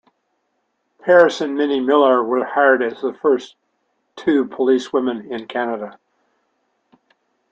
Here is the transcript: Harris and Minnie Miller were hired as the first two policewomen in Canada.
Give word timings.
Harris 1.05 1.41
and 1.41 1.55
Minnie 1.55 1.79
Miller 1.79 2.23
were 2.23 2.43
hired 2.43 2.81
as 2.81 2.99
the 3.01 3.13
first 3.13 3.55
two 4.15 4.45
policewomen 4.45 5.29
in 5.31 5.45
Canada. 5.45 5.99